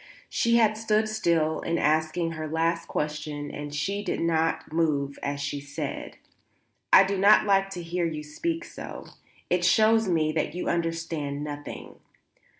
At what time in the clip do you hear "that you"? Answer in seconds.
10.31-10.67